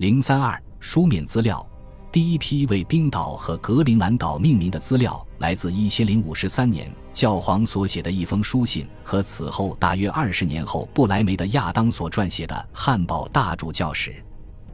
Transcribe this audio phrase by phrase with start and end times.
[0.00, 1.68] 零三二书面资料，
[2.10, 14.10] 第一批为冰岛和格陵兰岛命名的资料来自一千零五十三年教皇所写的一封书信和此后大约二十年后布莱梅的亚当所撰写的《汉堡大主教史》。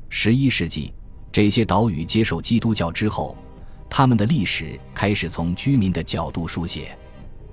[0.08, 0.94] 十一世纪，
[1.32, 3.36] 这些岛屿接受基督教之后，
[3.90, 6.96] 他们的历史开始从居民的角度书写。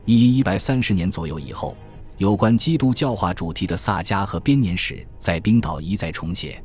[0.05, 1.76] 一一百三十年左右以后，
[2.20, 6.64] 有关基督教化主题的萨迦和编年史在冰岛一再重写。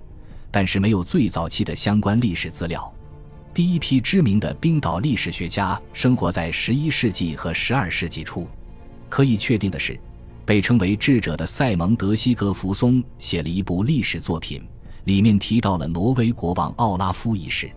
[0.51, 2.93] 但是没有最早期的相关历史资料。
[3.53, 8.47] 第一批知名的冰岛历史学家生活在十一世纪和十二世纪初。
[9.09, 9.99] 可以确定的是，
[10.45, 14.63] 被称为智者的塞蒙德·西格弗松写了一部历史作品，
[15.05, 17.71] 里面提到了挪威国王奥拉夫一事。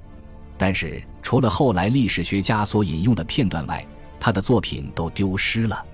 [0.57, 3.83] 但是，除了后来历史学家所引用的片段外，
[4.19, 5.85] 他的作品都丢失了。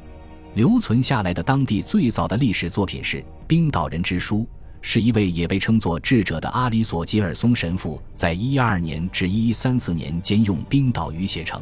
[0.56, 4.40] 留存下来的当地最早的历史作品是《冰岛人之书》。
[4.82, 11.62] 是一位也被称作智者的阿里索吉尔松神父在112年至1134年间用冰岛语写成。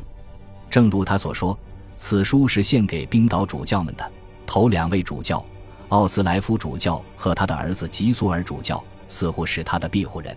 [0.69, 1.57] 正如他所说，
[1.95, 4.11] 此书是献给冰岛主教们的。
[4.45, 5.43] 头两位主教
[5.89, 10.35] 奥斯莱夫主教和他的儿子吉苏尔主教似乎是他的庇护人。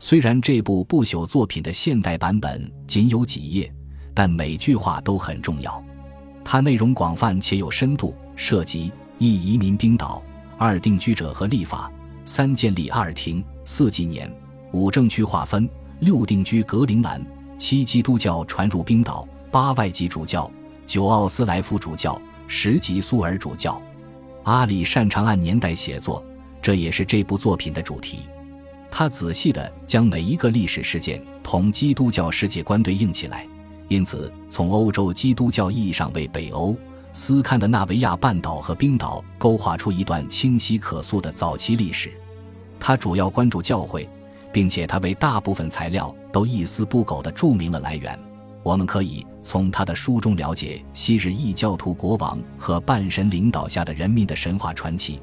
[0.00, 3.72] 虽然这部不朽作品的现代版本仅有几页，
[4.14, 5.82] 但每句话都很重要。
[6.44, 10.22] 它内容广泛且有深度，涉及一移民冰岛，
[10.56, 11.92] 二定居者和立法。
[12.28, 14.30] 三建立阿尔廷，四纪年，
[14.72, 15.66] 五政区划分，
[16.00, 17.24] 六定居格陵兰，
[17.56, 20.48] 七基督教传入冰岛，八外籍主教，
[20.86, 23.80] 九奥斯莱夫主教，十吉苏尔主教。
[24.42, 26.22] 阿里擅长按年代写作，
[26.60, 28.18] 这也是这部作品的主题。
[28.90, 33.46] 他仔细地将每一个历史事件同基督教世界观对应起来，
[33.88, 36.76] 因此从欧洲基督教意义上为北欧。
[37.18, 42.12] 斯堪的纳维亚半岛和冰岛勾画出一段清晰可溯的早期历史。
[42.78, 44.08] 他主要关注教会，
[44.52, 48.16] 并且他为大部分材料都一丝不苟地注明了来源。
[48.62, 55.20] 我们可以从他的书中了解昔日异教徒国王和半神领导下的人民的神话传奇。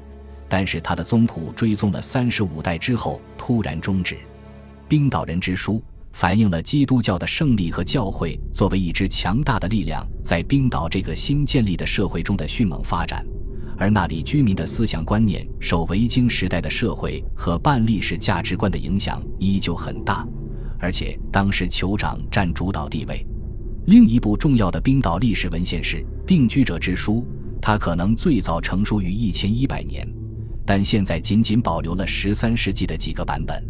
[0.50, 4.18] 但是他的宗谱追踪了三十五代之后突然终止。
[4.86, 5.82] 冰岛人之书。
[6.16, 13.22] 反映了基督教的胜利和教会作为一支强大的力量在冰岛这个新建立的社会中的迅猛发展，
[13.76, 20.26] 而那里居民的思想观念受维京时代的社会和半历史价值观的影响依旧很大，
[20.78, 23.22] 而且当时酋长占主导地位。
[23.84, 27.26] 另一部重要的冰岛历史文献是《定居者之书》，
[27.60, 30.08] 它可能最早成书于一千一百年，
[30.64, 33.62] 但现在仅仅保留了十三世纪的几个版本。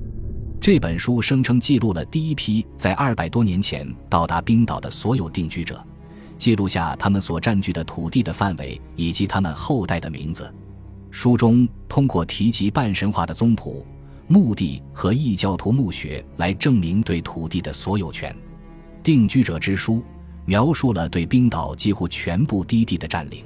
[0.60, 5.80] 这本书声称记录了第一批在二百多年前到达冰岛的所有定居者，
[6.36, 10.52] 记录下他们所占据的土地的范围以及他们后代的名字。
[11.10, 13.86] 书中通过提及半神话的宗谱、
[14.26, 18.34] 墓地和异教徒墓穴来证明对土地的所有权。
[19.04, 20.02] 定居者之书
[20.44, 23.44] 描述了对冰岛几乎全部低地的占领。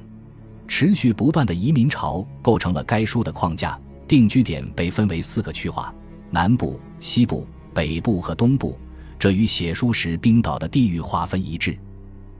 [0.66, 3.78] 持续不断的移民潮构成了该书的框架。
[4.09, 5.94] 定居点被分为四个区划。
[6.30, 8.78] 南部、西部、北部和东部，
[9.18, 11.78] 这与写书时冰岛的地域划分一致。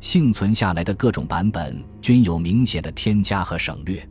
[0.01, 4.09] 幸存下来的各种版本均有明显的添加和省略，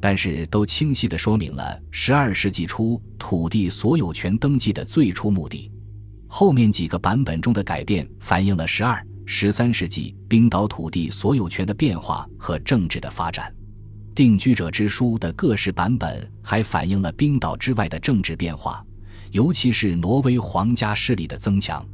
[0.00, 5.70] 但是都清晰地说明了12世纪初土地所有权登记的最初目的。
[6.26, 13.54] 后面几个版本中的改变反映了12、13世纪冰岛土地所有权的变化和政治的发展。
[14.14, 18.84] 定居者之书的各式版本还反映了冰岛之外的政治变化。
[19.30, 21.86] 尤其是挪威皇家势力的增强，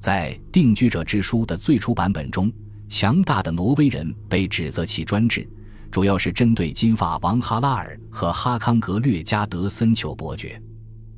[0.00, 2.52] 在《定居者之书》的最初版本中，
[2.88, 5.48] 强大的挪威人被指责其专制，
[5.90, 10.60] 主要是针对金发王哈拉尔和哈康格略加德森丘伯爵。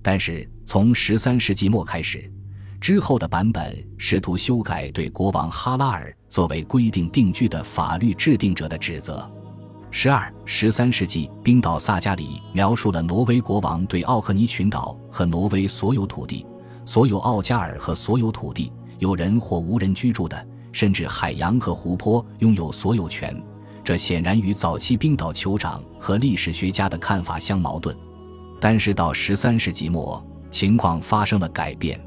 [0.02, 2.30] 但是从十三世纪末开始，
[2.78, 9.30] 之后的版本试图修改对国王哈拉尔作为规定定居的法律制定者的指责。
[9.96, 16.44] 十二、十三世纪，冰岛萨加里描述了挪威国王对奥克尼群岛和挪威所有土地、
[16.84, 23.40] 所有奥加尔和所有土地有人或无人居住的，甚至海洋和湖泊拥有所有权。
[23.84, 27.96] 这显然与早期冰岛酋长和历史学家的看法相矛盾。
[28.60, 30.20] 但是到十三世纪末，
[30.50, 32.04] 情况发生了改变。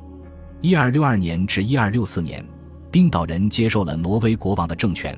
[0.59, 2.45] 一二六二年至一二六四年，
[2.91, 5.17] 冰岛人接受了挪威国王的政权。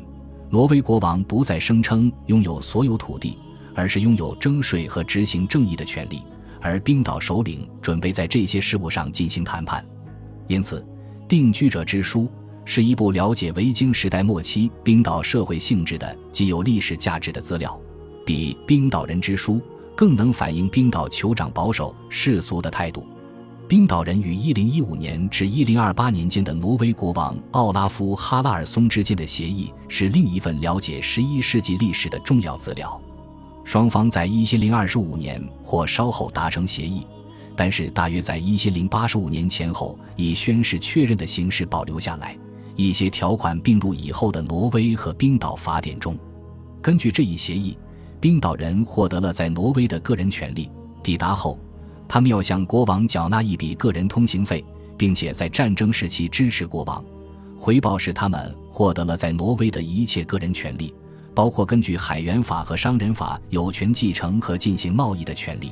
[0.52, 3.38] 挪威国王不再声称拥有所有土地，
[3.76, 6.24] 而是拥有征税和执行正义的权利。
[6.62, 9.86] 而冰岛首领准备在这些事务上进行谈判。
[10.48, 10.82] 因此，
[11.28, 12.22] 《定居者之书》
[12.66, 17.80] 是一部了解维京时代末期冰岛社会性质的、极有历史价值的资料，
[18.26, 19.54] 比《冰岛人之书》
[19.96, 23.08] 更能反映冰岛酋长保守世俗的态度。
[23.70, 33.00] 冰岛人与1015年至1028年间的挪威国王奥拉夫·哈拉尔松之间的协议是另一份了解11世纪历史的重要资料。
[33.64, 37.06] 双方在1025年或稍后达成协议，
[37.56, 42.36] 但是大约在1085年前后以宣誓确认的形式保留下来。
[42.76, 46.18] 一些条款并入以后的挪威和冰岛法典中。
[46.82, 47.78] 根据这一协议，
[48.20, 50.72] 冰岛人获得了在挪威的个人权利。
[51.04, 51.60] 抵达后。
[52.10, 54.66] 他们要向国王缴纳一笔个人通行费，
[54.98, 57.06] 并且在战争时期支持国王。
[57.56, 60.92] 回报是他们获得了在挪威的一切个人权利，
[61.36, 65.72] 包括根据海员法和商人法有权继承和进行贸易的权利。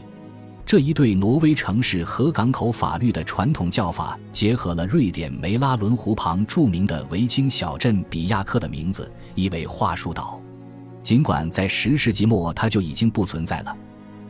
[0.63, 10.39] 这一对挪威城市和港口法律的传统叫法，结合了瑞典梅拉伦湖旁著名的维京小镇比亚克的名字，意为桦树岛。
[11.01, 13.75] 尽管在十世纪末它就已经不存在了。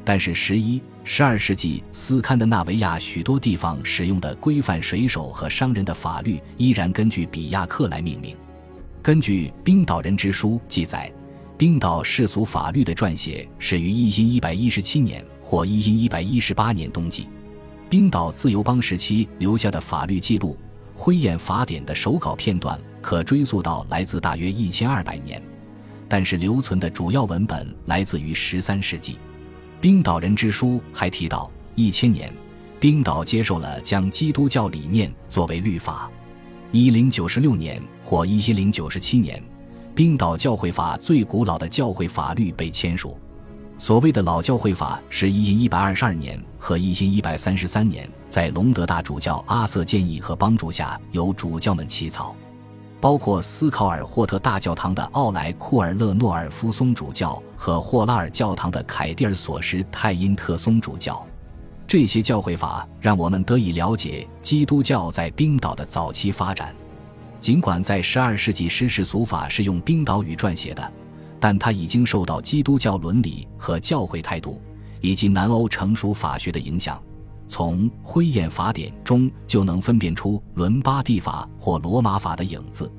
[0.10, 8.34] 但是，十一、十二世纪斯堪的纳维亚许多地方使用的规范水手和商人的法律，依然根据比亚克来命名。
[9.02, 11.12] 根据《冰岛人之书》记载，
[11.58, 17.28] 冰岛世俗法律的撰写始于一一百一十七年或一一百一十八年冬季。
[17.90, 20.58] 冰岛自由邦时期留下的法律记录
[20.98, 25.44] 《灰雁法典》的手稿片段，可追溯到来自大约一千二百年，
[26.08, 29.18] 但是留存的主要文本来自于十三世纪。
[29.80, 32.34] 冰岛人之书还提到，一千年，
[32.80, 36.10] 冰岛接受了将基督教理念作为律法。
[36.72, 39.42] 一零九十六年或一零九十七年，
[39.94, 43.16] 冰岛教会法最古老的教会法律被签署。
[43.78, 52.36] 所谓的老教会法是一一百二十二年和一一百三十三年，在隆德大主教阿瑟建议和帮助下，由主教们起草。
[53.00, 61.26] 包括斯考尔霍特大教堂的奥莱库尔勒诺尔夫松主教和霍拉尔教堂的凯蒂尔索什泰因特松主教，
[61.86, 66.76] 这些教会法让我们得以了解基督教在冰岛的早期发展。
[67.40, 70.92] 尽管在12世纪诗世俗法是用冰岛语撰写的，
[71.40, 74.60] 但它已经受到基督教伦理和教会态度
[75.02, 77.00] 以及南欧成熟法学的影响。
[77.48, 82.92] 从《灰雁法典》中就能分辨出伦巴第法或罗马法的影子，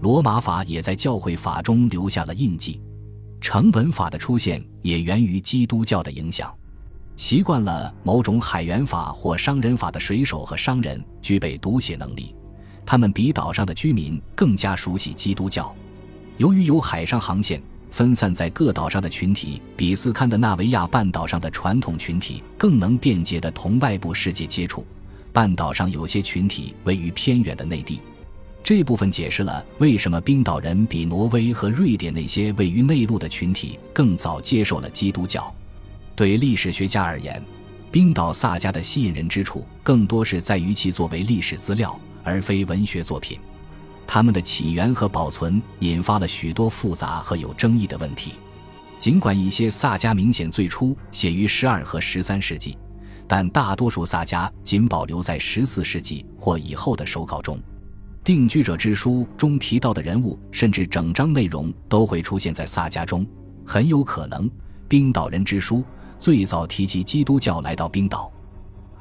[0.00, 2.80] 罗马法也在教会法中留下了印记。
[3.40, 6.54] 成文法的出现也源于基督教的影响。
[7.16, 12.34] 习惯了某种海员法或商人法的水手和商人具备读写能力，
[12.84, 15.74] 他们比岛上的居民更加熟悉基督教。
[16.38, 17.62] 由于有海上航线。
[17.94, 24.84] 分散在各岛上的群体，比斯堪的纳维亚半岛上的传统群体更能便捷地同外部世界接触。
[25.32, 28.00] 半岛上有些群体位于偏远的内地，
[28.64, 35.54] 这部分解释了为什么冰岛人比挪威和瑞典那些位于内陆的群体更早接受了基督教。
[36.16, 37.40] 对历史学家而言，
[37.92, 43.38] 冰岛萨迦的吸引人之处更多是在于其作为历史资料，而非文学作品。
[44.14, 48.34] 它们的起源和保存引发了许多复杂和有争议的问题。
[48.96, 52.78] 尽管一些萨迦明显最初写于十二和十三世纪，
[53.26, 57.58] 但大多数萨迦仅保留在十四世纪或以后的手稿中。
[58.22, 63.26] 定居者之书中提到的人物，甚至整章内容都会出现在萨迦中。
[63.66, 64.48] 很有可能，
[64.86, 65.82] 冰岛人之书
[66.20, 68.30] 最早提及基督教来到冰岛。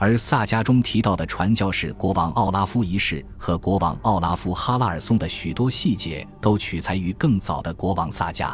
[0.04, 8.52] 而萨迦中提到的传教士国王奥拉夫一世和国王奥拉夫哈拉尔松的许多细节都取材于更早的国王萨迦。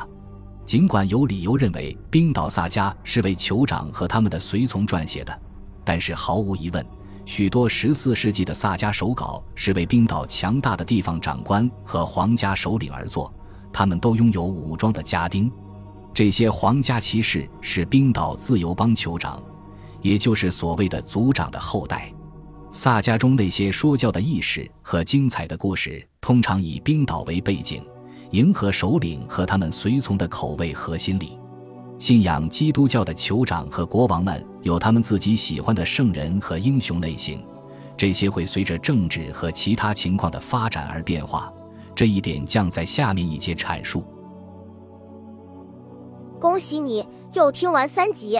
[0.64, 5.42] 尽管有理由认为冰岛萨迦是为酋长和他们的随从撰写的，
[5.84, 6.86] 但是毫无疑问，
[7.26, 13.34] 许多14世纪的萨迦手稿是为冰岛强大的地方长官和皇家首领而作，
[13.74, 15.52] 他们都拥有武装的家丁。
[16.14, 19.42] 这些皇家骑士是冰岛自由邦酋长。
[20.02, 22.14] 也就是所谓的族长的后代，
[22.72, 27.84] 萨迦中那些说教的意识和精彩的故事，通常以冰岛为背景，
[28.32, 31.38] 迎合首领和他们随从的口味和心理。
[31.98, 37.44] 信仰基督教的酋长和国王们有他们自己喜欢的圣人和英雄类型，
[37.98, 41.52] 这些会随着政治和其他情况的发展而变化。
[41.94, 44.06] 这一点将在下面一节阐述。
[46.40, 48.40] 恭喜你又听完三集。